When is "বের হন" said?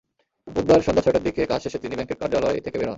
2.77-2.89